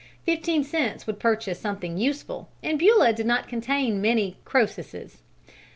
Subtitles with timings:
[0.25, 5.21] Fifteen cents would purchase something useful, and Beulah did not contain many Croesuses.